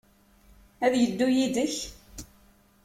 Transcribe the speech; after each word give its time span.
Ad 0.85 0.93
yeddu 0.97 1.27
yid-k? 1.35 1.75